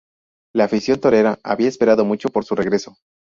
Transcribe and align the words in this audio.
La 0.55 0.63
afición 0.63 0.99
"torera" 0.99 1.37
había 1.43 1.67
esperado 1.67 2.05
mucho 2.05 2.29
por 2.29 2.43
su 2.43 2.55
regreso. 2.55 2.95